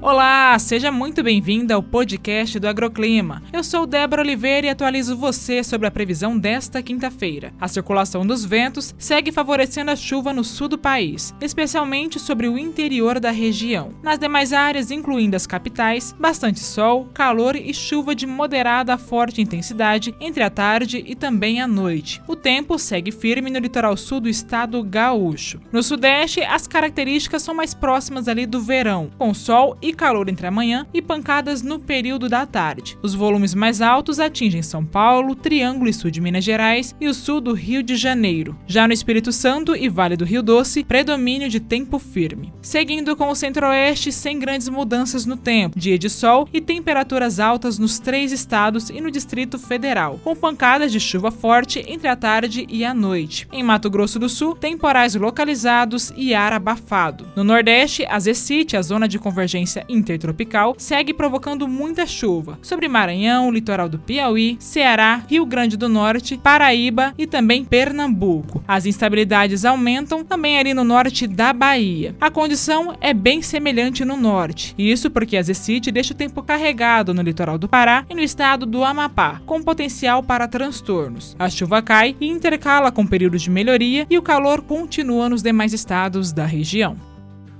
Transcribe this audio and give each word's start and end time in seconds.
Olá, 0.00 0.56
seja 0.60 0.92
muito 0.92 1.24
bem-vinda 1.24 1.74
ao 1.74 1.82
podcast 1.82 2.56
do 2.60 2.68
Agroclima. 2.68 3.42
Eu 3.52 3.64
sou 3.64 3.84
Débora 3.84 4.22
Oliveira 4.22 4.68
e 4.68 4.70
atualizo 4.70 5.16
você 5.16 5.64
sobre 5.64 5.88
a 5.88 5.90
previsão 5.90 6.38
desta 6.38 6.80
quinta-feira. 6.80 7.52
A 7.60 7.66
circulação 7.66 8.24
dos 8.24 8.44
ventos 8.44 8.94
segue 8.96 9.32
favorecendo 9.32 9.90
a 9.90 9.96
chuva 9.96 10.32
no 10.32 10.44
sul 10.44 10.68
do 10.68 10.78
país, 10.78 11.34
especialmente 11.40 12.20
sobre 12.20 12.46
o 12.46 12.56
interior 12.56 13.18
da 13.18 13.32
região. 13.32 13.92
Nas 14.00 14.20
demais 14.20 14.52
áreas, 14.52 14.92
incluindo 14.92 15.34
as 15.34 15.48
capitais, 15.48 16.14
bastante 16.16 16.60
sol, 16.60 17.08
calor 17.12 17.56
e 17.56 17.74
chuva 17.74 18.14
de 18.14 18.24
moderada 18.24 18.94
a 18.94 18.98
forte 18.98 19.42
intensidade 19.42 20.14
entre 20.20 20.44
a 20.44 20.50
tarde 20.50 21.04
e 21.04 21.16
também 21.16 21.60
a 21.60 21.66
noite. 21.66 22.22
O 22.28 22.36
tempo 22.36 22.78
segue 22.78 23.10
firme 23.10 23.50
no 23.50 23.58
litoral 23.58 23.96
sul 23.96 24.20
do 24.20 24.28
estado 24.28 24.80
gaúcho. 24.84 25.60
No 25.72 25.82
sudeste, 25.82 26.40
as 26.40 26.68
características 26.68 27.42
são 27.42 27.52
mais 27.52 27.74
próximas 27.74 28.28
ali 28.28 28.46
do 28.46 28.60
verão, 28.60 29.10
com 29.18 29.34
sol 29.34 29.76
e 29.82 29.87
calor 29.92 30.28
entre 30.28 30.46
a 30.46 30.50
manhã 30.50 30.86
e 30.92 31.00
pancadas 31.00 31.62
no 31.62 31.78
período 31.78 32.28
da 32.28 32.44
tarde. 32.46 32.98
Os 33.02 33.14
volumes 33.14 33.54
mais 33.54 33.80
altos 33.80 34.20
atingem 34.20 34.62
São 34.62 34.84
Paulo, 34.84 35.34
Triângulo 35.34 35.88
e 35.88 35.92
Sul 35.92 36.10
de 36.10 36.20
Minas 36.20 36.44
Gerais 36.44 36.94
e 37.00 37.08
o 37.08 37.14
sul 37.14 37.40
do 37.40 37.52
Rio 37.52 37.82
de 37.82 37.96
Janeiro. 37.96 38.56
Já 38.66 38.86
no 38.86 38.92
Espírito 38.92 39.32
Santo 39.32 39.74
e 39.74 39.88
Vale 39.88 40.16
do 40.16 40.24
Rio 40.24 40.42
Doce, 40.42 40.84
predomínio 40.84 41.48
de 41.48 41.60
tempo 41.60 41.98
firme. 41.98 42.52
Seguindo 42.60 43.16
com 43.16 43.28
o 43.28 43.34
centro-oeste, 43.34 44.12
sem 44.12 44.38
grandes 44.38 44.68
mudanças 44.68 45.26
no 45.26 45.36
tempo, 45.36 45.78
dia 45.78 45.98
de 45.98 46.08
sol 46.08 46.48
e 46.52 46.60
temperaturas 46.60 47.40
altas 47.40 47.78
nos 47.78 47.98
três 47.98 48.32
estados 48.32 48.90
e 48.90 49.00
no 49.00 49.10
Distrito 49.10 49.58
Federal, 49.58 50.20
com 50.22 50.34
pancadas 50.34 50.92
de 50.92 51.00
chuva 51.00 51.30
forte 51.30 51.84
entre 51.86 52.08
a 52.08 52.16
tarde 52.16 52.66
e 52.68 52.84
a 52.84 52.92
noite. 52.92 53.48
Em 53.52 53.62
Mato 53.62 53.90
Grosso 53.90 54.18
do 54.18 54.28
Sul, 54.28 54.54
temporais 54.54 55.14
localizados 55.14 56.12
e 56.16 56.34
ar 56.34 56.52
abafado. 56.52 57.26
No 57.34 57.44
Nordeste, 57.44 58.06
a 58.08 58.18
Zecite, 58.18 58.76
a 58.76 58.82
zona 58.82 59.08
de 59.08 59.18
convergência 59.18 59.77
intertropical 59.88 60.74
segue 60.78 61.12
provocando 61.12 61.68
muita 61.68 62.06
chuva 62.06 62.58
sobre 62.62 62.88
Maranhão, 62.88 63.50
litoral 63.50 63.88
do 63.88 63.98
Piauí, 63.98 64.56
Ceará, 64.58 65.22
Rio 65.28 65.44
Grande 65.44 65.76
do 65.76 65.88
Norte, 65.88 66.38
Paraíba 66.42 67.14
e 67.18 67.26
também 67.26 67.64
Pernambuco. 67.64 68.62
As 68.66 68.86
instabilidades 68.86 69.64
aumentam 69.64 70.24
também 70.24 70.58
ali 70.58 70.74
no 70.74 70.84
norte 70.84 71.26
da 71.26 71.52
Bahia. 71.52 72.14
A 72.20 72.30
condição 72.30 72.96
é 73.00 73.12
bem 73.12 73.42
semelhante 73.42 74.04
no 74.04 74.16
norte, 74.16 74.74
isso 74.78 75.10
porque 75.10 75.36
a 75.36 75.42
Zecite 75.42 75.90
deixa 75.90 76.14
o 76.14 76.16
tempo 76.16 76.42
carregado 76.42 77.12
no 77.14 77.22
litoral 77.22 77.58
do 77.58 77.68
Pará 77.68 78.04
e 78.08 78.14
no 78.14 78.20
estado 78.20 78.66
do 78.66 78.84
Amapá, 78.84 79.40
com 79.46 79.62
potencial 79.62 80.22
para 80.22 80.48
transtornos. 80.48 81.36
A 81.38 81.48
chuva 81.48 81.82
cai 81.82 82.16
e 82.20 82.28
intercala 82.28 82.90
com 82.90 83.06
períodos 83.06 83.42
de 83.42 83.50
melhoria 83.50 84.06
e 84.08 84.18
o 84.18 84.22
calor 84.22 84.62
continua 84.62 85.28
nos 85.28 85.42
demais 85.42 85.72
estados 85.72 86.32
da 86.32 86.46
região. 86.46 86.96